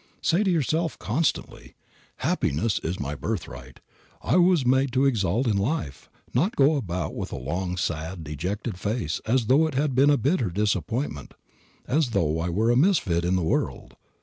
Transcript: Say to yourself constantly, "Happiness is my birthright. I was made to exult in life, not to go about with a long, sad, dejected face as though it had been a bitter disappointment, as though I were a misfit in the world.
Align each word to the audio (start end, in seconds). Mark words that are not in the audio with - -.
Say 0.23 0.41
to 0.43 0.49
yourself 0.49 0.97
constantly, 0.97 1.75
"Happiness 2.15 2.79
is 2.79 2.99
my 2.99 3.13
birthright. 3.13 3.81
I 4.23 4.37
was 4.37 4.65
made 4.65 4.91
to 4.93 5.05
exult 5.05 5.45
in 5.45 5.57
life, 5.57 6.09
not 6.33 6.53
to 6.57 6.63
go 6.63 6.75
about 6.75 7.13
with 7.13 7.31
a 7.31 7.37
long, 7.37 7.77
sad, 7.77 8.23
dejected 8.23 8.79
face 8.79 9.21
as 9.27 9.45
though 9.45 9.67
it 9.67 9.75
had 9.75 9.93
been 9.93 10.09
a 10.09 10.17
bitter 10.17 10.49
disappointment, 10.49 11.35
as 11.85 12.09
though 12.17 12.39
I 12.39 12.49
were 12.49 12.71
a 12.71 12.75
misfit 12.75 13.23
in 13.23 13.35
the 13.35 13.43
world. 13.43 13.95